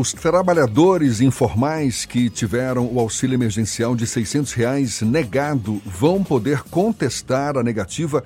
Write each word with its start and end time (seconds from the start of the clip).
Os 0.00 0.14
trabalhadores 0.14 1.20
informais 1.20 2.06
que 2.06 2.30
tiveram 2.30 2.86
o 2.90 2.98
auxílio 2.98 3.34
emergencial 3.34 3.94
de 3.94 4.06
600 4.06 4.54
reais 4.54 5.02
negado 5.02 5.78
vão 5.84 6.24
poder 6.24 6.62
contestar 6.62 7.58
a 7.58 7.62
negativa 7.62 8.24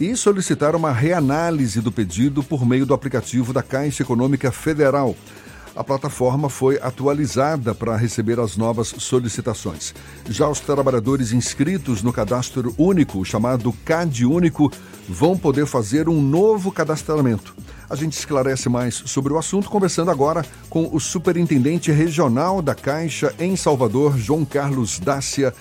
e 0.00 0.16
solicitar 0.16 0.76
uma 0.76 0.92
reanálise 0.92 1.80
do 1.80 1.90
pedido 1.90 2.44
por 2.44 2.64
meio 2.64 2.86
do 2.86 2.94
aplicativo 2.94 3.52
da 3.52 3.60
Caixa 3.60 4.04
Econômica 4.04 4.52
Federal 4.52 5.16
a 5.76 5.84
plataforma 5.84 6.48
foi 6.48 6.78
atualizada 6.80 7.74
para 7.74 7.94
receber 7.96 8.40
as 8.40 8.56
novas 8.56 8.94
solicitações. 8.98 9.94
Já 10.26 10.48
os 10.48 10.58
trabalhadores 10.58 11.32
inscritos 11.32 12.02
no 12.02 12.14
cadastro 12.14 12.74
único, 12.78 13.22
chamado 13.26 13.74
CAD 13.84 14.24
Único, 14.24 14.72
vão 15.06 15.36
poder 15.36 15.66
fazer 15.66 16.08
um 16.08 16.22
novo 16.22 16.72
cadastramento. 16.72 17.54
A 17.88 17.94
gente 17.94 18.14
esclarece 18.14 18.68
mais 18.68 18.94
sobre 18.94 19.32
o 19.32 19.38
assunto 19.38 19.70
conversando 19.70 20.10
agora 20.10 20.42
com 20.68 20.88
o 20.92 20.98
superintendente 20.98 21.92
regional 21.92 22.60
da 22.60 22.74
Caixa 22.74 23.32
em 23.38 23.54
Salvador, 23.54 24.18
João 24.18 24.44
Carlos 24.44 24.98
Dácia. 24.98 25.52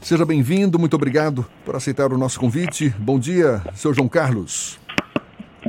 Seja 0.00 0.24
bem-vindo, 0.24 0.78
muito 0.78 0.94
obrigado 0.94 1.44
por 1.64 1.74
aceitar 1.74 2.12
o 2.12 2.18
nosso 2.18 2.38
convite. 2.38 2.90
Bom 2.98 3.18
dia, 3.18 3.60
seu 3.74 3.92
João 3.92 4.08
Carlos. 4.08 4.78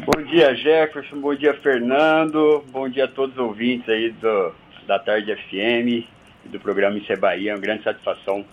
Bom 0.05 0.21
dia, 0.23 0.53
Jefferson. 0.53 1.19
Bom 1.19 1.33
dia, 1.33 1.55
Fernando. 1.55 2.63
Bom 2.71 2.87
dia 2.87 3.05
a 3.05 3.07
todos 3.07 3.35
os 3.35 3.41
ouvintes 3.41 3.89
aí 3.89 4.11
do, 4.11 4.51
da 4.85 4.99
Tarde 4.99 5.33
FM 5.35 6.05
e 6.45 6.49
do 6.49 6.59
programa 6.59 6.97
Isso 6.99 7.11
é 7.11 7.15
Bahia. 7.15 7.51
É 7.51 7.55
uma 7.55 7.61
grande 7.61 7.83
satisfação 7.83 8.45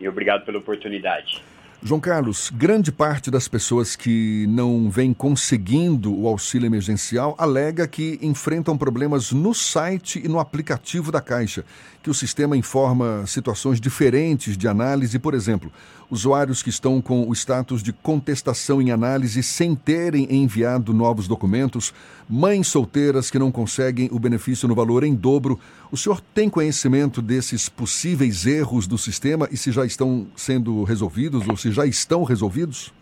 e 0.00 0.08
obrigado 0.08 0.44
pela 0.44 0.58
oportunidade. 0.58 1.42
João 1.82 1.98
Carlos, 1.98 2.52
grande 2.54 2.92
parte 2.92 3.30
das 3.30 3.48
pessoas 3.48 3.96
que 3.96 4.46
não 4.50 4.90
vem 4.90 5.14
conseguindo 5.14 6.14
o 6.14 6.28
auxílio 6.28 6.66
emergencial 6.66 7.34
alega 7.38 7.88
que 7.88 8.18
enfrentam 8.20 8.76
problemas 8.76 9.32
no 9.32 9.54
site 9.54 10.20
e 10.22 10.28
no 10.28 10.38
aplicativo 10.38 11.10
da 11.10 11.22
Caixa, 11.22 11.64
que 12.02 12.10
o 12.10 12.14
sistema 12.14 12.54
informa 12.54 13.26
situações 13.26 13.80
diferentes 13.80 14.58
de 14.58 14.68
análise, 14.68 15.18
por 15.18 15.32
exemplo, 15.32 15.72
usuários 16.10 16.62
que 16.62 16.68
estão 16.68 17.00
com 17.00 17.28
o 17.28 17.32
status 17.32 17.82
de 17.82 17.92
contestação 17.92 18.82
em 18.82 18.90
análise 18.90 19.42
sem 19.42 19.74
terem 19.74 20.26
enviado 20.30 20.92
novos 20.92 21.28
documentos, 21.28 21.94
mães 22.28 22.66
solteiras 22.66 23.30
que 23.30 23.38
não 23.38 23.52
conseguem 23.52 24.08
o 24.12 24.18
benefício 24.18 24.66
no 24.66 24.74
valor 24.74 25.04
em 25.04 25.14
dobro. 25.14 25.58
O 25.90 25.96
senhor 25.96 26.20
tem 26.34 26.48
conhecimento 26.48 27.22
desses 27.22 27.68
possíveis 27.68 28.44
erros 28.44 28.86
do 28.86 28.98
sistema 28.98 29.48
e 29.50 29.56
se 29.56 29.70
já 29.70 29.86
estão 29.86 30.26
sendo 30.36 30.82
resolvidos 30.84 31.48
ou 31.48 31.56
se 31.56 31.69
já 31.74 31.86
estão 31.86 32.24
resolvidos? 32.24 32.92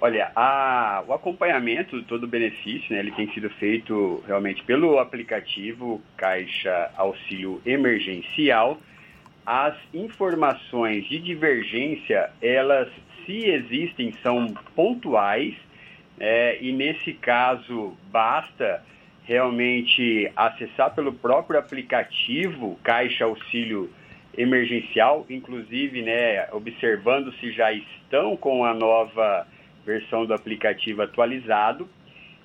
Olha, 0.00 0.30
a, 0.36 1.02
o 1.08 1.12
acompanhamento 1.12 1.98
de 1.98 2.04
todo 2.04 2.22
o 2.22 2.28
benefício, 2.28 2.94
né, 2.94 3.00
ele 3.00 3.10
tem 3.10 3.32
sido 3.32 3.50
feito 3.50 4.22
realmente 4.26 4.62
pelo 4.62 4.98
aplicativo 4.98 6.00
Caixa 6.16 6.90
Auxílio 6.96 7.60
Emergencial, 7.66 8.78
as 9.44 9.74
informações 9.92 11.08
de 11.08 11.18
divergência, 11.18 12.30
elas, 12.40 12.88
se 13.24 13.46
existem, 13.46 14.12
são 14.22 14.54
pontuais, 14.76 15.54
é, 16.20 16.58
e 16.60 16.70
nesse 16.70 17.12
caso 17.12 17.96
basta 18.12 18.84
realmente 19.24 20.30
acessar 20.36 20.94
pelo 20.94 21.12
próprio 21.12 21.58
aplicativo 21.58 22.78
Caixa 22.82 23.24
Auxílio 23.24 23.90
Emergencial, 24.38 25.26
inclusive 25.28 26.00
né, 26.00 26.48
observando 26.52 27.32
se 27.40 27.50
já 27.52 27.72
estão 27.72 28.36
com 28.36 28.64
a 28.64 28.72
nova 28.72 29.46
versão 29.84 30.24
do 30.24 30.32
aplicativo 30.32 31.02
atualizado, 31.02 31.88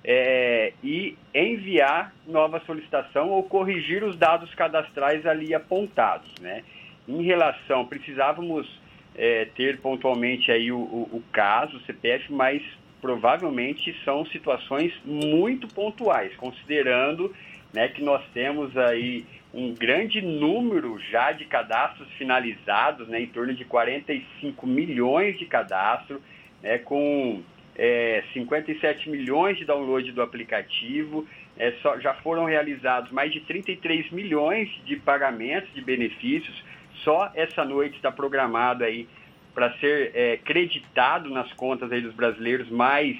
é, 0.03 0.73
e 0.83 1.15
enviar 1.33 2.13
nova 2.27 2.59
solicitação 2.65 3.29
ou 3.29 3.43
corrigir 3.43 4.03
os 4.03 4.17
dados 4.17 4.53
cadastrais 4.53 5.25
ali 5.25 5.53
apontados. 5.53 6.29
Né? 6.41 6.63
Em 7.07 7.21
relação, 7.23 7.85
precisávamos 7.85 8.67
é, 9.15 9.45
ter 9.55 9.79
pontualmente 9.79 10.51
aí 10.51 10.71
o, 10.71 10.77
o, 10.79 11.09
o 11.13 11.23
caso, 11.31 11.77
o 11.77 11.81
CPF, 11.81 12.33
mas 12.33 12.61
provavelmente 13.01 13.95
são 14.03 14.25
situações 14.25 14.93
muito 15.05 15.67
pontuais, 15.67 16.35
considerando 16.37 17.33
né, 17.73 17.87
que 17.89 18.01
nós 18.01 18.23
temos 18.33 18.75
aí 18.77 19.25
um 19.53 19.73
grande 19.73 20.21
número 20.21 20.99
já 21.11 21.31
de 21.31 21.45
cadastros 21.45 22.09
finalizados, 22.13 23.07
né, 23.07 23.21
em 23.21 23.27
torno 23.27 23.53
de 23.53 23.63
45 23.63 24.65
milhões 24.65 25.37
de 25.37 25.45
cadastros, 25.45 26.19
né, 26.61 26.79
com 26.79 27.43
é, 27.75 28.23
57 28.33 29.09
milhões 29.09 29.57
de 29.57 29.65
download 29.65 30.11
do 30.11 30.21
aplicativo, 30.21 31.27
é, 31.57 31.71
só, 31.83 31.99
já 31.99 32.15
foram 32.15 32.45
realizados 32.45 33.11
mais 33.11 33.31
de 33.31 33.41
33 33.41 34.11
milhões 34.11 34.69
de 34.85 34.95
pagamentos 34.95 35.71
de 35.73 35.81
benefícios, 35.81 36.63
só 37.03 37.31
essa 37.35 37.63
noite 37.63 37.95
está 37.97 38.11
programado 38.11 38.83
aí 38.83 39.07
para 39.53 39.71
ser 39.77 40.11
é, 40.15 40.37
creditado 40.37 41.29
nas 41.29 41.51
contas 41.53 41.91
aí 41.91 42.01
dos 42.01 42.13
brasileiros 42.15 42.69
mais 42.69 43.15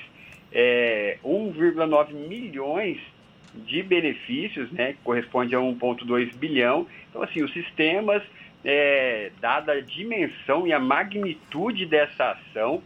é, 0.52 1.20
1,9 1.24 2.14
milhões 2.14 3.00
de 3.54 3.84
benefícios, 3.84 4.72
né, 4.72 4.94
que 4.94 5.00
corresponde 5.04 5.56
a 5.56 5.60
1,2 5.60 6.36
bilhão. 6.36 6.88
Então, 7.10 7.22
assim, 7.22 7.44
os 7.44 7.54
sistemas, 7.54 8.24
é, 8.64 9.32
dada 9.40 9.74
a 9.74 9.82
dimensão 9.82 10.66
e 10.66 10.74
a 10.74 10.80
magnitude 10.80 11.86
dessa 11.86 12.32
ação, 12.32 12.82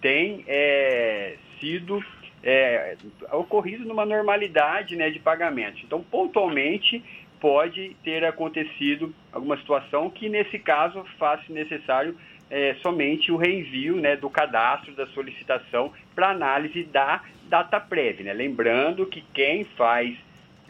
tem 0.00 0.44
é, 0.46 1.36
sido 1.60 2.02
é, 2.42 2.96
ocorrido 3.32 3.84
numa 3.84 4.06
normalidade 4.06 4.96
né, 4.96 5.10
de 5.10 5.18
pagamento. 5.18 5.80
Então, 5.84 6.02
pontualmente, 6.02 7.02
pode 7.40 7.96
ter 8.02 8.24
acontecido 8.24 9.14
alguma 9.32 9.56
situação 9.56 10.08
que, 10.08 10.28
nesse 10.28 10.58
caso, 10.58 11.04
faça 11.18 11.44
necessário 11.52 12.16
é, 12.50 12.74
somente 12.82 13.32
o 13.32 13.36
reenvio 13.36 13.96
né, 13.96 14.16
do 14.16 14.30
cadastro 14.30 14.94
da 14.94 15.06
solicitação 15.08 15.92
para 16.14 16.30
análise 16.30 16.84
da 16.84 17.22
data 17.48 17.80
prévia. 17.80 18.26
Né? 18.26 18.32
Lembrando 18.32 19.06
que 19.06 19.22
quem 19.32 19.64
faz 19.76 20.16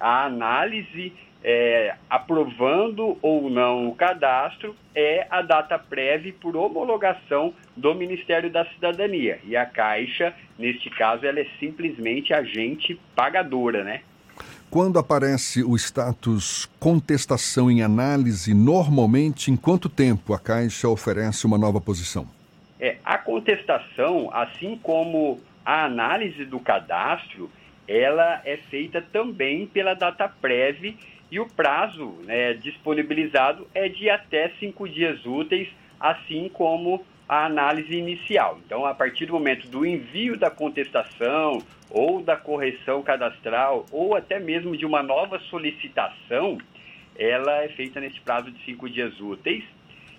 a 0.01 0.25
análise 0.25 1.13
é, 1.43 1.95
aprovando 2.11 3.19
ou 3.23 3.49
não 3.49 3.89
o 3.89 3.95
cadastro 3.95 4.75
é 4.95 5.27
a 5.31 5.43
data 5.43 5.79
prévia 5.79 6.35
por 6.41 6.57
homologação 6.57 7.55
do 7.77 7.95
Ministério 7.95 8.51
da 8.51 8.65
Cidadania. 8.67 9.39
E 9.45 9.57
a 9.57 9.65
Caixa, 9.65 10.35
neste 10.59 10.91
caso, 10.91 11.25
ela 11.27 11.39
é 11.39 11.47
simplesmente 11.61 12.33
agente 12.33 12.99
pagadora, 13.15 13.85
né? 13.85 14.03
Quando 14.71 14.99
aparece 14.99 15.63
o 15.63 15.77
status 15.77 16.69
contestação 16.79 17.71
em 17.71 17.83
análise, 17.83 18.53
normalmente 18.53 19.51
em 19.51 19.57
quanto 19.57 19.89
tempo 19.89 20.35
a 20.35 20.39
Caixa 20.39 20.89
oferece 20.89 21.47
uma 21.47 21.57
nova 21.57 21.81
posição? 21.81 22.27
É, 22.79 22.97
a 23.05 23.17
contestação, 23.17 24.29
assim 24.33 24.79
como 24.83 25.41
a 25.65 25.85
análise 25.85 26.45
do 26.45 26.59
cadastro, 26.59 27.51
ela 27.89 28.43
é 28.45 28.57
feita 28.57 29.01
também 29.01 29.67
pela 29.67 29.95
data 29.95 30.29
prévia 30.29 30.95
e 31.31 31.41
o 31.41 31.47
prazo 31.47 32.15
né, 32.25 32.55
disponibilizado 32.55 33.67
é 33.73 33.89
de 33.89 34.11
até 34.11 34.53
cinco 34.61 34.89
dias 34.89 35.25
úteis, 35.25 35.69
assim 35.99 36.51
como 36.53 37.05
a 37.29 37.47
análise 37.47 37.95
inicial. 37.95 38.59
Então, 38.65 38.85
a 38.87 38.95
partir 38.95 39.27
do 39.27 39.33
momento 39.33 39.67
do 39.69 39.85
envio 39.85 40.39
da 40.39 40.51
contestação 40.51 41.63
ou 41.91 42.23
da 42.23 42.37
correção 42.37 43.03
cadastral 43.03 43.87
ou 43.91 44.15
até 44.15 44.39
mesmo 44.39 44.77
de 44.77 44.87
uma 44.87 45.03
nova 45.03 45.39
solicitação, 45.51 46.59
ela 47.19 47.63
é 47.63 47.69
feita 47.69 48.01
nesse 48.01 48.21
prazo 48.21 48.51
de 48.51 48.65
cinco 48.65 48.89
dias 48.89 49.21
úteis 49.21 49.65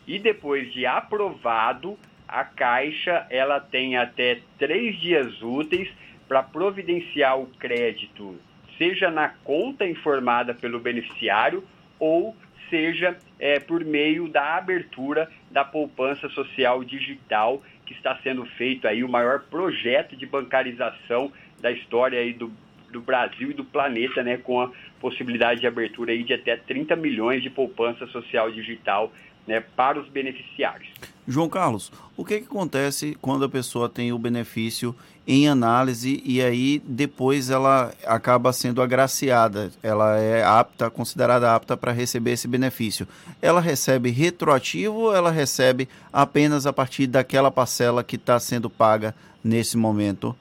e 0.05 0.19
depois 0.19 0.71
de 0.73 0.85
aprovado, 0.85 1.97
a 2.27 2.43
Caixa 2.43 3.25
ela 3.29 3.59
tem 3.59 3.97
até 3.97 4.39
três 4.57 4.99
dias 4.99 5.41
úteis 5.41 5.89
para 6.27 6.43
providenciar 6.43 7.39
o 7.39 7.47
crédito 7.47 8.37
seja 8.77 9.09
na 9.09 9.29
conta 9.29 9.85
informada 9.85 10.53
pelo 10.53 10.79
beneficiário 10.79 11.63
ou 11.99 12.35
seja 12.69 13.17
é, 13.39 13.59
por 13.59 13.83
meio 13.83 14.27
da 14.27 14.55
abertura 14.55 15.29
da 15.51 15.63
poupança 15.63 16.29
social 16.29 16.83
digital, 16.83 17.61
que 17.85 17.93
está 17.93 18.17
sendo 18.23 18.45
feito 18.45 18.87
aí 18.87 19.03
o 19.03 19.09
maior 19.09 19.41
projeto 19.41 20.15
de 20.15 20.25
bancarização 20.25 21.31
da 21.59 21.71
história 21.71 22.19
aí 22.19 22.33
do, 22.33 22.51
do 22.91 23.01
Brasil 23.01 23.51
e 23.51 23.53
do 23.53 23.63
planeta, 23.63 24.21
né, 24.23 24.37
com 24.37 24.61
a 24.61 24.71
possibilidade 24.99 25.61
de 25.61 25.67
abertura 25.67 26.11
aí 26.11 26.23
de 26.23 26.33
até 26.33 26.55
30 26.55 26.95
milhões 26.95 27.41
de 27.41 27.49
poupança 27.49 28.05
social 28.07 28.51
digital 28.51 29.11
né, 29.47 29.61
para 29.75 29.99
os 29.99 30.09
beneficiários. 30.09 30.89
João 31.27 31.49
Carlos, 31.49 31.91
o 32.15 32.23
que, 32.23 32.39
que 32.39 32.45
acontece 32.45 33.17
quando 33.21 33.43
a 33.43 33.49
pessoa 33.49 33.89
tem 33.89 34.13
o 34.13 34.17
benefício 34.17 34.95
em 35.27 35.49
análise 35.49 36.23
e 36.25 36.41
aí 36.41 36.79
depois 36.85 37.49
ela 37.49 37.93
acaba 38.05 38.53
sendo 38.53 38.81
agraciada, 38.81 39.69
ela 39.83 40.17
é 40.17 40.41
apta, 40.41 40.89
considerada 40.89 41.53
apta 41.53 41.75
para 41.75 41.91
receber 41.91 42.31
esse 42.31 42.47
benefício? 42.47 43.05
Ela 43.41 43.59
recebe 43.59 44.09
retroativo 44.09 44.95
ou 44.95 45.15
ela 45.15 45.29
recebe 45.29 45.89
apenas 46.13 46.65
a 46.65 46.71
partir 46.71 47.07
daquela 47.07 47.51
parcela 47.51 48.05
que 48.05 48.15
está 48.15 48.39
sendo 48.39 48.69
paga 48.69 49.13
nesse 49.43 49.75
momento? 49.75 50.33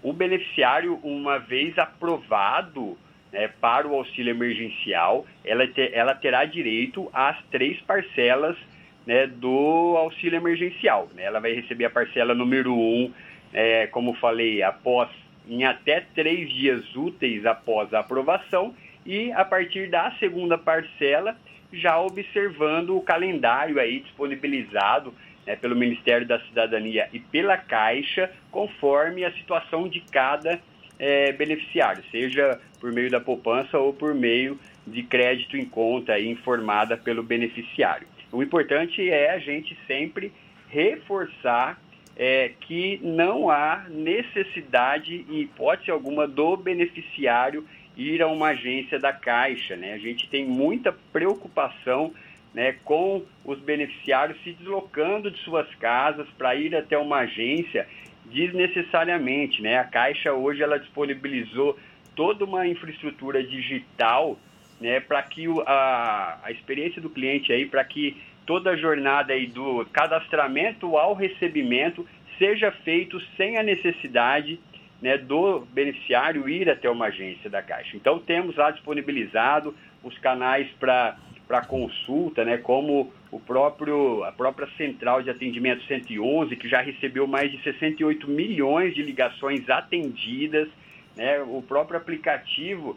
O 0.00 0.12
beneficiário, 0.12 0.94
uma 1.02 1.38
vez 1.38 1.76
aprovado 1.76 2.96
né, 3.32 3.48
para 3.60 3.88
o 3.88 3.96
auxílio 3.96 4.30
emergencial, 4.30 5.26
ela, 5.44 5.64
ela 5.92 6.14
terá 6.14 6.44
direito 6.44 7.10
às 7.12 7.36
três 7.50 7.80
parcelas 7.80 8.56
né, 9.06 9.26
do 9.26 9.94
auxílio 9.96 10.36
emergencial. 10.36 11.08
Né? 11.14 11.24
Ela 11.24 11.40
vai 11.40 11.52
receber 11.52 11.84
a 11.84 11.90
parcela 11.90 12.34
número 12.34 12.74
um, 12.74 13.12
é, 13.52 13.86
como 13.88 14.14
falei, 14.14 14.62
após 14.62 15.08
em 15.48 15.64
até 15.64 16.00
três 16.14 16.50
dias 16.50 16.94
úteis 16.94 17.44
após 17.44 17.92
a 17.92 18.00
aprovação 18.00 18.74
e 19.04 19.32
a 19.32 19.44
partir 19.44 19.90
da 19.90 20.12
segunda 20.18 20.56
parcela 20.56 21.36
já 21.72 21.98
observando 21.98 22.96
o 22.96 23.00
calendário 23.00 23.80
aí 23.80 24.00
disponibilizado 24.00 25.12
né, 25.46 25.56
pelo 25.56 25.74
Ministério 25.74 26.26
da 26.26 26.38
Cidadania 26.40 27.08
e 27.12 27.18
pela 27.18 27.56
Caixa, 27.56 28.30
conforme 28.50 29.24
a 29.24 29.32
situação 29.32 29.88
de 29.88 30.00
cada 30.00 30.60
é, 30.98 31.32
beneficiário, 31.32 32.04
seja 32.10 32.60
por 32.78 32.92
meio 32.92 33.10
da 33.10 33.20
poupança 33.20 33.78
ou 33.78 33.92
por 33.92 34.14
meio 34.14 34.58
de 34.86 35.02
crédito 35.02 35.56
em 35.56 35.64
conta 35.64 36.18
informada 36.20 36.96
pelo 36.96 37.22
beneficiário. 37.22 38.06
O 38.32 38.42
importante 38.42 39.08
é 39.10 39.30
a 39.30 39.38
gente 39.38 39.76
sempre 39.86 40.32
reforçar 40.68 41.78
é, 42.16 42.52
que 42.60 42.98
não 43.02 43.50
há 43.50 43.84
necessidade, 43.90 45.26
em 45.28 45.42
hipótese 45.42 45.90
alguma, 45.90 46.26
do 46.26 46.56
beneficiário 46.56 47.66
ir 47.96 48.22
a 48.22 48.26
uma 48.26 48.48
agência 48.48 48.98
da 48.98 49.12
Caixa. 49.12 49.76
Né? 49.76 49.92
A 49.92 49.98
gente 49.98 50.28
tem 50.28 50.46
muita 50.46 50.92
preocupação 51.12 52.12
né, 52.54 52.76
com 52.84 53.22
os 53.44 53.58
beneficiários 53.60 54.42
se 54.42 54.52
deslocando 54.52 55.30
de 55.30 55.38
suas 55.40 55.72
casas 55.76 56.26
para 56.36 56.54
ir 56.54 56.74
até 56.74 56.96
uma 56.96 57.18
agência 57.18 57.86
desnecessariamente. 58.26 59.60
Né? 59.62 59.78
A 59.78 59.84
Caixa 59.84 60.32
hoje 60.32 60.62
ela 60.62 60.78
disponibilizou 60.78 61.78
toda 62.14 62.44
uma 62.44 62.66
infraestrutura 62.66 63.42
digital 63.42 64.38
né, 64.82 64.98
para 64.98 65.22
que 65.22 65.46
o, 65.46 65.60
a, 65.60 66.40
a 66.42 66.50
experiência 66.50 67.00
do 67.00 67.08
cliente 67.08 67.52
aí, 67.52 67.64
para 67.64 67.84
que 67.84 68.20
toda 68.44 68.70
a 68.70 68.76
jornada 68.76 69.32
aí 69.32 69.46
do 69.46 69.86
cadastramento 69.92 70.96
ao 70.96 71.14
recebimento 71.14 72.06
seja 72.36 72.72
feito 72.72 73.20
sem 73.36 73.56
a 73.56 73.62
necessidade 73.62 74.58
né, 75.00 75.16
do 75.16 75.60
beneficiário 75.60 76.48
ir 76.48 76.68
até 76.68 76.90
uma 76.90 77.06
agência 77.06 77.48
da 77.48 77.62
Caixa. 77.62 77.96
Então 77.96 78.18
temos 78.18 78.56
lá 78.56 78.72
disponibilizado 78.72 79.74
os 80.02 80.18
canais 80.18 80.68
para 80.80 81.16
para 81.46 81.66
consulta, 81.66 82.46
né, 82.46 82.56
como 82.56 83.12
o 83.30 83.38
próprio, 83.38 84.24
a 84.24 84.32
própria 84.32 84.66
Central 84.78 85.22
de 85.22 85.28
Atendimento 85.28 85.84
111, 85.84 86.56
que 86.56 86.66
já 86.66 86.80
recebeu 86.80 87.26
mais 87.26 87.50
de 87.50 87.62
68 87.62 88.26
milhões 88.30 88.94
de 88.94 89.02
ligações 89.02 89.68
atendidas, 89.68 90.68
né, 91.14 91.42
o 91.42 91.60
próprio 91.60 91.98
aplicativo 91.98 92.96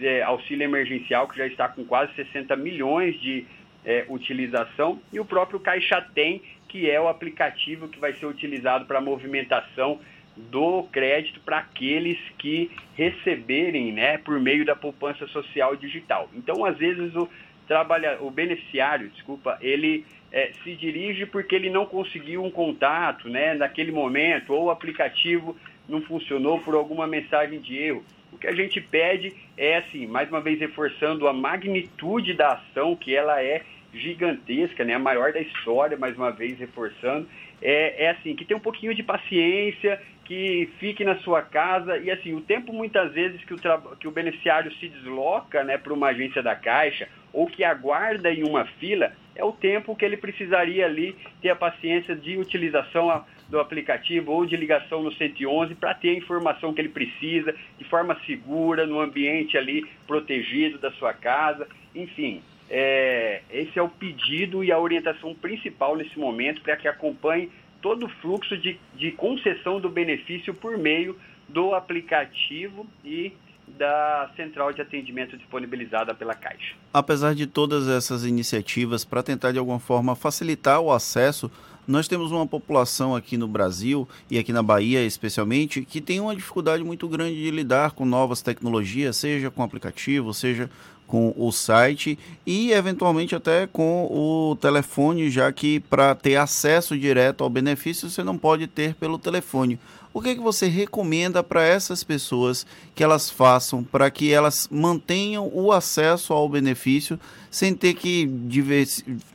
é, 0.00 0.22
Auxílio 0.22 0.64
Emergencial, 0.64 1.28
que 1.28 1.38
já 1.38 1.46
está 1.46 1.68
com 1.68 1.84
quase 1.84 2.14
60 2.14 2.54
milhões 2.56 3.20
de 3.20 3.46
é, 3.84 4.04
utilização, 4.08 5.00
e 5.12 5.20
o 5.20 5.24
próprio 5.24 5.60
Caixa 5.60 6.00
Tem, 6.14 6.42
que 6.68 6.90
é 6.90 7.00
o 7.00 7.08
aplicativo 7.08 7.88
que 7.88 7.98
vai 7.98 8.12
ser 8.14 8.26
utilizado 8.26 8.84
para 8.86 9.00
movimentação 9.00 10.00
do 10.36 10.82
crédito 10.92 11.40
para 11.40 11.58
aqueles 11.58 12.18
que 12.36 12.70
receberem 12.94 13.92
né, 13.92 14.18
por 14.18 14.38
meio 14.38 14.64
da 14.64 14.76
poupança 14.76 15.26
social 15.28 15.74
digital. 15.76 16.28
Então, 16.34 16.64
às 16.64 16.76
vezes, 16.76 17.14
o, 17.14 17.28
trabalha, 17.66 18.18
o 18.20 18.30
beneficiário, 18.30 19.08
desculpa, 19.08 19.56
ele 19.60 20.04
é, 20.30 20.52
se 20.62 20.74
dirige 20.74 21.24
porque 21.24 21.54
ele 21.54 21.70
não 21.70 21.86
conseguiu 21.86 22.44
um 22.44 22.50
contato 22.50 23.28
né, 23.28 23.54
naquele 23.54 23.92
momento, 23.92 24.52
ou 24.52 24.64
o 24.64 24.70
aplicativo 24.70 25.56
não 25.88 26.02
funcionou 26.02 26.60
por 26.60 26.74
alguma 26.74 27.06
mensagem 27.06 27.60
de 27.60 27.76
erro. 27.76 28.04
O 28.32 28.38
que 28.38 28.46
a 28.46 28.54
gente 28.54 28.80
pede 28.80 29.34
é, 29.56 29.78
assim, 29.78 30.06
mais 30.06 30.28
uma 30.28 30.40
vez 30.40 30.58
reforçando 30.58 31.26
a 31.26 31.32
magnitude 31.32 32.34
da 32.34 32.52
ação, 32.54 32.94
que 32.94 33.14
ela 33.14 33.42
é 33.42 33.62
gigantesca, 33.92 34.84
né, 34.84 34.94
a 34.94 34.98
maior 34.98 35.32
da 35.32 35.40
história, 35.40 35.96
mais 35.96 36.16
uma 36.16 36.30
vez 36.30 36.58
reforçando, 36.58 37.26
é, 37.62 38.04
é 38.04 38.10
assim, 38.10 38.34
que 38.34 38.44
tem 38.44 38.56
um 38.56 38.60
pouquinho 38.60 38.94
de 38.94 39.02
paciência, 39.02 40.00
que 40.24 40.68
fique 40.78 41.04
na 41.04 41.16
sua 41.20 41.40
casa. 41.40 41.96
E 41.98 42.10
assim, 42.10 42.34
o 42.34 42.40
tempo 42.40 42.72
muitas 42.72 43.12
vezes 43.12 43.42
que 43.44 43.54
o, 43.54 43.56
que 43.98 44.08
o 44.08 44.10
beneficiário 44.10 44.72
se 44.74 44.88
desloca 44.88 45.64
né, 45.64 45.78
para 45.78 45.94
uma 45.94 46.08
agência 46.08 46.42
da 46.42 46.54
Caixa 46.54 47.08
ou 47.32 47.46
que 47.46 47.64
aguarda 47.64 48.30
em 48.32 48.42
uma 48.42 48.64
fila, 48.64 49.12
é 49.34 49.44
o 49.44 49.52
tempo 49.52 49.94
que 49.94 50.04
ele 50.04 50.16
precisaria 50.16 50.86
ali 50.86 51.14
ter 51.42 51.50
a 51.50 51.56
paciência 51.56 52.16
de 52.16 52.38
utilização 52.38 53.24
do 53.48 53.60
aplicativo 53.60 54.32
ou 54.32 54.44
de 54.44 54.56
ligação 54.56 55.02
no 55.02 55.12
111 55.12 55.74
para 55.74 55.94
ter 55.94 56.10
a 56.10 56.14
informação 56.14 56.74
que 56.74 56.80
ele 56.80 56.88
precisa 56.88 57.54
de 57.78 57.84
forma 57.84 58.16
segura, 58.26 58.86
no 58.86 59.00
ambiente 59.00 59.56
ali 59.56 59.86
protegido 60.06 60.78
da 60.78 60.90
sua 60.92 61.12
casa. 61.12 61.66
Enfim, 61.94 62.42
é, 62.68 63.42
esse 63.50 63.78
é 63.78 63.82
o 63.82 63.88
pedido 63.88 64.64
e 64.64 64.72
a 64.72 64.78
orientação 64.78 65.34
principal 65.34 65.96
nesse 65.96 66.18
momento 66.18 66.60
para 66.62 66.76
que 66.76 66.88
acompanhe 66.88 67.50
todo 67.80 68.06
o 68.06 68.08
fluxo 68.08 68.56
de, 68.58 68.78
de 68.94 69.12
concessão 69.12 69.80
do 69.80 69.88
benefício 69.88 70.52
por 70.52 70.76
meio 70.76 71.16
do 71.48 71.74
aplicativo 71.74 72.86
e 73.04 73.32
da 73.66 74.30
central 74.36 74.72
de 74.72 74.80
atendimento 74.80 75.36
disponibilizada 75.36 76.14
pela 76.14 76.34
Caixa. 76.34 76.74
Apesar 76.92 77.34
de 77.34 77.46
todas 77.46 77.88
essas 77.88 78.24
iniciativas 78.24 79.04
para 79.04 79.22
tentar 79.22 79.52
de 79.52 79.58
alguma 79.58 79.80
forma 79.80 80.14
facilitar 80.14 80.80
o 80.80 80.92
acesso, 80.92 81.50
nós 81.86 82.08
temos 82.08 82.32
uma 82.32 82.46
população 82.46 83.14
aqui 83.14 83.36
no 83.36 83.46
Brasil 83.46 84.08
e 84.30 84.38
aqui 84.38 84.52
na 84.52 84.62
Bahia 84.62 85.04
especialmente 85.04 85.84
que 85.84 86.00
tem 86.00 86.20
uma 86.20 86.34
dificuldade 86.34 86.82
muito 86.82 87.08
grande 87.08 87.36
de 87.36 87.50
lidar 87.50 87.92
com 87.92 88.04
novas 88.04 88.42
tecnologias, 88.42 89.16
seja 89.16 89.50
com 89.50 89.62
aplicativo, 89.62 90.34
seja 90.34 90.68
com 91.06 91.32
o 91.36 91.52
site 91.52 92.18
e 92.44 92.72
eventualmente 92.72 93.34
até 93.34 93.66
com 93.66 94.06
o 94.10 94.56
telefone, 94.56 95.30
já 95.30 95.52
que 95.52 95.80
para 95.80 96.14
ter 96.14 96.36
acesso 96.36 96.98
direto 96.98 97.44
ao 97.44 97.50
benefício 97.50 98.10
você 98.10 98.24
não 98.24 98.36
pode 98.36 98.66
ter 98.66 98.94
pelo 98.94 99.18
telefone. 99.18 99.78
O 100.12 100.22
que, 100.22 100.30
é 100.30 100.34
que 100.34 100.40
você 100.40 100.66
recomenda 100.66 101.42
para 101.42 101.62
essas 101.62 102.02
pessoas 102.02 102.66
que 102.94 103.04
elas 103.04 103.28
façam 103.28 103.84
para 103.84 104.10
que 104.10 104.32
elas 104.32 104.66
mantenham 104.70 105.50
o 105.52 105.70
acesso 105.70 106.32
ao 106.32 106.48
benefício 106.48 107.20
sem 107.50 107.74
ter 107.74 107.94
que 107.94 108.28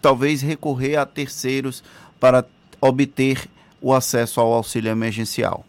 talvez 0.01 0.41
recorrer 0.41 0.95
a 0.95 1.05
terceiros 1.05 1.83
para 2.21 2.45
obter 2.79 3.49
o 3.81 3.91
acesso 3.93 4.39
ao 4.39 4.53
auxílio 4.53 4.91
emergencial? 4.91 5.65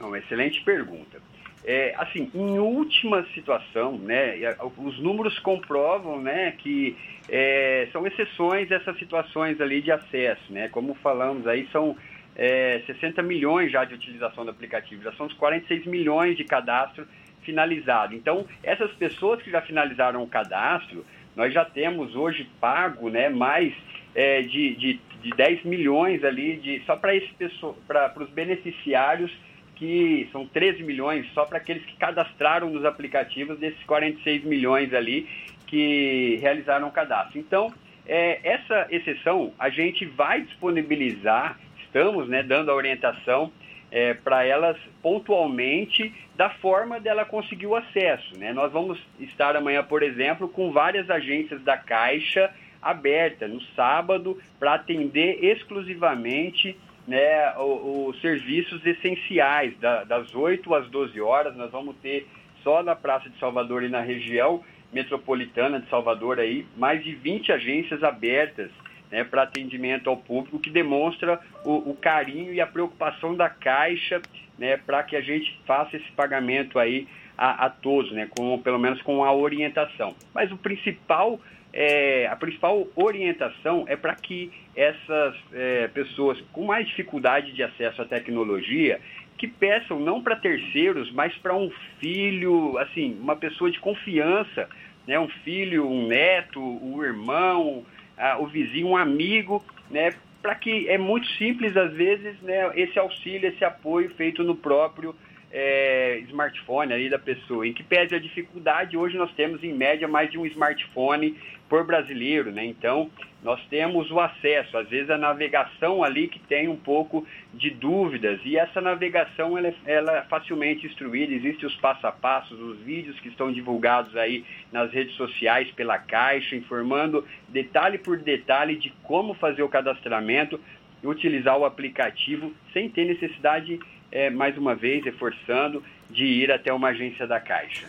Uma 0.00 0.18
excelente 0.18 0.62
pergunta. 0.64 1.20
É, 1.64 1.94
assim, 1.96 2.28
em 2.34 2.58
última 2.58 3.24
situação, 3.34 3.96
né, 3.98 4.34
os 4.78 4.98
números 4.98 5.38
comprovam, 5.38 6.20
né, 6.20 6.52
que 6.58 6.96
é, 7.28 7.86
são 7.92 8.04
exceções 8.04 8.70
essas 8.70 8.98
situações 8.98 9.60
ali 9.60 9.80
de 9.80 9.92
acesso, 9.92 10.50
né, 10.50 10.68
como 10.68 10.94
falamos 10.94 11.46
aí, 11.46 11.68
são 11.70 11.96
é, 12.34 12.82
60 12.86 13.22
milhões 13.22 13.70
já 13.70 13.84
de 13.84 13.94
utilização 13.94 14.44
do 14.44 14.50
aplicativo, 14.50 15.04
já 15.04 15.12
são 15.12 15.26
os 15.26 15.34
46 15.34 15.86
milhões 15.86 16.36
de 16.36 16.42
cadastro 16.42 17.06
finalizado. 17.42 18.14
Então, 18.14 18.46
essas 18.62 18.90
pessoas 18.92 19.40
que 19.42 19.50
já 19.50 19.60
finalizaram 19.60 20.22
o 20.22 20.26
cadastro, 20.26 21.04
nós 21.36 21.52
já 21.52 21.64
temos 21.64 22.16
hoje 22.16 22.48
pago, 22.60 23.08
né, 23.08 23.28
mais 23.28 23.72
é, 24.14 24.42
de, 24.42 24.74
de, 24.76 25.00
de 25.22 25.30
10 25.30 25.64
milhões 25.64 26.22
ali, 26.24 26.56
de, 26.56 26.82
só 26.84 26.96
para 26.96 28.12
os 28.16 28.30
beneficiários 28.30 29.30
que 29.76 30.28
são 30.30 30.46
13 30.46 30.82
milhões 30.84 31.26
só 31.32 31.44
para 31.44 31.58
aqueles 31.58 31.84
que 31.84 31.96
cadastraram 31.96 32.70
nos 32.70 32.84
aplicativos 32.84 33.58
desses 33.58 33.82
46 33.84 34.44
milhões 34.44 34.94
ali 34.94 35.26
que 35.66 36.38
realizaram 36.40 36.86
o 36.86 36.92
cadastro. 36.92 37.38
Então, 37.38 37.72
é, 38.06 38.38
essa 38.44 38.86
exceção 38.90 39.52
a 39.58 39.70
gente 39.70 40.04
vai 40.06 40.42
disponibilizar, 40.42 41.58
estamos 41.82 42.28
né, 42.28 42.42
dando 42.42 42.70
a 42.70 42.74
orientação 42.74 43.50
é, 43.90 44.14
para 44.14 44.44
elas 44.44 44.76
pontualmente 45.02 46.14
da 46.36 46.48
forma 46.48 47.00
dela 47.00 47.24
conseguir 47.24 47.66
o 47.66 47.74
acesso. 47.74 48.38
Né? 48.38 48.52
Nós 48.52 48.72
vamos 48.72 48.98
estar 49.18 49.56
amanhã, 49.56 49.82
por 49.82 50.02
exemplo, 50.02 50.48
com 50.48 50.70
várias 50.70 51.10
agências 51.10 51.60
da 51.62 51.76
Caixa 51.76 52.54
aberta 52.82 53.46
no 53.46 53.60
sábado 53.76 54.38
para 54.58 54.74
atender 54.74 55.44
exclusivamente 55.44 56.76
né, 57.06 57.56
os, 57.58 58.14
os 58.14 58.20
serviços 58.20 58.84
essenciais, 58.84 59.76
da, 59.78 60.04
das 60.04 60.34
8 60.34 60.74
às 60.74 60.88
12 60.88 61.20
horas, 61.20 61.56
nós 61.56 61.70
vamos 61.70 61.96
ter 61.96 62.26
só 62.62 62.82
na 62.82 62.94
Praça 62.94 63.28
de 63.28 63.38
Salvador 63.38 63.82
e 63.82 63.88
na 63.88 64.00
região 64.00 64.62
metropolitana 64.92 65.80
de 65.80 65.88
Salvador 65.88 66.38
aí, 66.38 66.66
mais 66.76 67.02
de 67.02 67.14
20 67.14 67.50
agências 67.50 68.02
abertas 68.04 68.70
né, 69.10 69.24
para 69.24 69.42
atendimento 69.42 70.08
ao 70.08 70.16
público, 70.16 70.58
que 70.58 70.70
demonstra 70.70 71.40
o, 71.64 71.90
o, 71.90 71.96
carinho 71.96 72.52
e 72.52 72.60
a 72.60 72.66
preocupação 72.66 73.34
da 73.34 73.48
Caixa 73.48 74.20
né, 74.58 74.76
para 74.76 75.02
que 75.02 75.16
a 75.16 75.20
gente 75.20 75.58
faça 75.66 75.96
esse 75.96 76.10
pagamento 76.12 76.78
aí 76.78 77.08
a, 77.36 77.66
a 77.66 77.70
todos, 77.70 78.12
né, 78.12 78.28
com, 78.36 78.58
pelo 78.58 78.78
menos 78.78 79.00
com 79.02 79.24
a 79.24 79.32
orientação. 79.32 80.14
Mas 80.34 80.52
o 80.52 80.56
principal 80.56 81.40
é, 81.72 82.26
a 82.26 82.36
principal 82.36 82.86
orientação 82.94 83.84
é 83.88 83.96
para 83.96 84.14
que 84.14 84.52
essas 84.76 85.34
é, 85.52 85.88
pessoas 85.88 86.40
com 86.52 86.64
mais 86.66 86.86
dificuldade 86.86 87.52
de 87.52 87.62
acesso 87.62 88.02
à 88.02 88.04
tecnologia, 88.04 89.00
que 89.38 89.48
peçam 89.48 89.98
não 89.98 90.22
para 90.22 90.36
terceiros, 90.36 91.10
mas 91.12 91.34
para 91.38 91.56
um 91.56 91.70
filho, 91.98 92.78
assim, 92.78 93.18
uma 93.20 93.34
pessoa 93.34 93.70
de 93.70 93.80
confiança, 93.80 94.68
né, 95.06 95.18
um 95.18 95.28
filho, 95.28 95.88
um 95.88 96.06
neto, 96.06 96.60
um 96.60 97.02
irmão, 97.02 97.84
uh, 98.16 98.42
o 98.42 98.46
vizinho, 98.46 98.88
um 98.88 98.96
amigo, 98.96 99.64
né, 99.90 100.14
para 100.40 100.54
que 100.54 100.88
é 100.88 100.98
muito 100.98 101.26
simples 101.32 101.76
às 101.76 101.92
vezes, 101.92 102.40
né, 102.42 102.70
esse 102.74 102.98
auxílio, 102.98 103.48
esse 103.48 103.64
apoio 103.64 104.10
feito 104.14 104.44
no 104.44 104.54
próprio 104.54 105.14
é, 105.52 106.18
smartphone 106.28 106.92
ali 106.92 107.10
da 107.10 107.18
pessoa. 107.18 107.66
Em 107.66 107.74
que 107.74 107.82
pese 107.82 108.14
a 108.14 108.18
dificuldade, 108.18 108.96
hoje 108.96 109.18
nós 109.18 109.30
temos 109.34 109.62
em 109.62 109.72
média 109.72 110.08
mais 110.08 110.30
de 110.30 110.38
um 110.38 110.46
smartphone 110.46 111.36
por 111.68 111.84
brasileiro, 111.84 112.50
né? 112.50 112.64
Então 112.64 113.10
nós 113.42 113.60
temos 113.68 114.10
o 114.10 114.20
acesso, 114.20 114.76
às 114.78 114.88
vezes 114.88 115.10
a 115.10 115.18
navegação 115.18 116.04
ali 116.04 116.28
que 116.28 116.38
tem 116.38 116.68
um 116.68 116.76
pouco 116.76 117.26
de 117.52 117.70
dúvidas 117.70 118.40
e 118.44 118.56
essa 118.56 118.80
navegação 118.80 119.58
ela, 119.58 119.68
é, 119.68 119.74
ela 119.86 120.18
é 120.18 120.22
facilmente 120.22 120.86
instruída, 120.86 121.32
existem 121.32 121.66
os 121.66 121.74
passo 121.76 122.06
a 122.06 122.12
passo, 122.12 122.54
os 122.54 122.78
vídeos 122.80 123.18
que 123.20 123.28
estão 123.28 123.52
divulgados 123.52 124.16
aí 124.16 124.44
nas 124.70 124.92
redes 124.92 125.14
sociais 125.16 125.70
pela 125.72 125.98
Caixa, 125.98 126.54
informando 126.54 127.26
detalhe 127.48 127.98
por 127.98 128.16
detalhe 128.18 128.76
de 128.76 128.90
como 129.02 129.34
fazer 129.34 129.62
o 129.62 129.68
cadastramento 129.68 130.60
utilizar 131.02 131.58
o 131.58 131.64
aplicativo 131.64 132.52
sem 132.72 132.88
ter 132.88 133.04
necessidade 133.04 133.78
é, 134.12 134.30
mais 134.30 134.56
uma 134.56 134.74
vez, 134.74 135.04
reforçando, 135.04 135.82
de 136.10 136.24
ir 136.24 136.52
até 136.52 136.72
uma 136.72 136.88
agência 136.88 137.26
da 137.26 137.40
Caixa. 137.40 137.86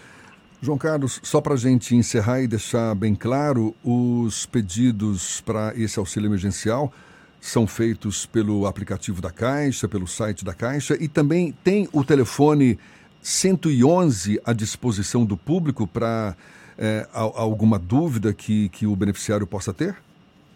João 0.62 0.77
Carlos, 0.77 1.20
só 1.22 1.42
para 1.42 1.56
a 1.56 1.58
gente 1.58 1.94
encerrar 1.94 2.42
e 2.42 2.48
deixar 2.48 2.96
bem 2.96 3.13
claro, 3.13 3.75
os 3.84 4.46
pedidos 4.46 5.42
para 5.42 5.74
esse 5.75 6.00
auxílio 6.00 6.30
emergencial 6.30 6.92
são 7.42 7.68
feitos 7.68 8.25
pelo 8.25 8.65
aplicativo 8.65 9.22
da 9.22 9.30
Caixa, 9.30 9.89
pelo 9.89 10.08
site 10.08 10.46
da 10.46 10.53
Caixa 10.53 10.96
e 10.98 11.10
também 11.10 11.51
tem 11.65 11.89
o 11.92 12.01
telefone 12.01 12.80
111 13.22 14.39
à 14.46 14.53
disposição 14.53 15.25
do 15.25 15.36
público 15.36 15.86
para 15.86 16.34
é, 16.77 17.06
alguma 17.12 17.77
dúvida 17.77 18.34
que, 18.34 18.70
que 18.70 18.88
o 18.88 18.96
beneficiário 18.96 19.46
possa 19.46 19.74
ter? 19.74 19.98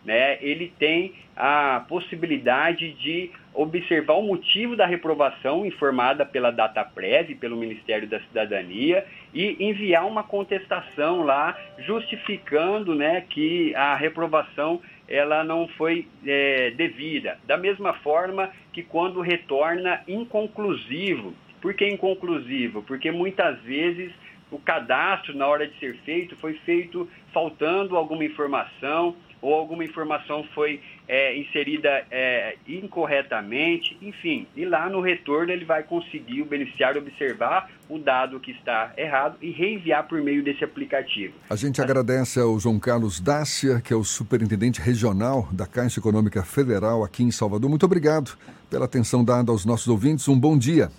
né, 0.02 0.38
ele 0.40 0.72
tem 0.78 1.12
a 1.36 1.84
possibilidade 1.86 2.94
de 2.94 3.30
observar 3.56 4.14
o 4.14 4.22
motivo 4.22 4.76
da 4.76 4.86
reprovação 4.86 5.64
informada 5.64 6.24
pela 6.26 6.50
DataPrev, 6.50 7.34
pelo 7.36 7.56
Ministério 7.56 8.06
da 8.06 8.20
Cidadania, 8.20 9.04
e 9.32 9.56
enviar 9.58 10.06
uma 10.06 10.22
contestação 10.22 11.22
lá 11.22 11.56
justificando 11.78 12.94
né, 12.94 13.24
que 13.28 13.74
a 13.74 13.94
reprovação 13.94 14.80
ela 15.08 15.42
não 15.42 15.66
foi 15.68 16.06
é, 16.26 16.70
devida. 16.70 17.38
Da 17.46 17.56
mesma 17.56 17.94
forma 17.94 18.50
que 18.72 18.82
quando 18.82 19.20
retorna 19.20 20.02
inconclusivo. 20.06 21.32
Por 21.60 21.74
que 21.74 21.88
inconclusivo? 21.88 22.82
Porque 22.82 23.10
muitas 23.10 23.58
vezes 23.62 24.12
o 24.50 24.58
cadastro, 24.58 25.36
na 25.36 25.46
hora 25.46 25.66
de 25.66 25.78
ser 25.78 25.96
feito, 26.04 26.36
foi 26.36 26.54
feito 26.64 27.08
faltando 27.32 27.96
alguma 27.96 28.24
informação 28.24 29.16
ou 29.40 29.54
alguma 29.54 29.84
informação 29.84 30.44
foi 30.54 30.80
é, 31.08 31.36
inserida 31.36 32.04
é, 32.10 32.56
incorretamente, 32.66 33.96
enfim. 34.02 34.46
E 34.56 34.64
lá 34.64 34.88
no 34.88 35.00
retorno 35.00 35.52
ele 35.52 35.64
vai 35.64 35.82
conseguir, 35.82 36.42
o 36.42 36.44
beneficiário, 36.44 37.00
observar 37.00 37.70
o 37.88 37.98
dado 37.98 38.40
que 38.40 38.50
está 38.50 38.92
errado 38.96 39.36
e 39.40 39.50
reenviar 39.50 40.06
por 40.08 40.20
meio 40.20 40.42
desse 40.42 40.64
aplicativo. 40.64 41.34
A 41.48 41.56
gente 41.56 41.80
agradece 41.80 42.40
ao 42.40 42.58
João 42.58 42.78
Carlos 42.78 43.20
Dácia, 43.20 43.80
que 43.80 43.92
é 43.92 43.96
o 43.96 44.04
superintendente 44.04 44.80
regional 44.80 45.48
da 45.52 45.66
Caixa 45.66 46.00
Econômica 46.00 46.42
Federal 46.42 47.04
aqui 47.04 47.22
em 47.22 47.30
Salvador. 47.30 47.70
Muito 47.70 47.86
obrigado 47.86 48.36
pela 48.68 48.86
atenção 48.86 49.24
dada 49.24 49.52
aos 49.52 49.64
nossos 49.64 49.88
ouvintes. 49.88 50.26
Um 50.28 50.38
bom 50.38 50.58
dia. 50.58 50.90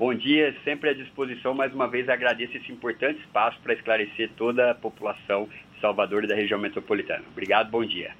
Bom 0.00 0.14
dia, 0.14 0.56
sempre 0.64 0.88
à 0.88 0.94
disposição. 0.94 1.52
Mais 1.52 1.74
uma 1.74 1.86
vez 1.86 2.08
agradeço 2.08 2.56
esse 2.56 2.72
importante 2.72 3.20
espaço 3.20 3.58
para 3.62 3.74
esclarecer 3.74 4.30
toda 4.34 4.70
a 4.70 4.74
população 4.74 5.46
Salvador 5.80 6.24
e 6.24 6.26
da 6.26 6.34
região 6.34 6.58
metropolitana. 6.58 7.24
Obrigado, 7.32 7.70
bom 7.70 7.84
dia. 7.84 8.12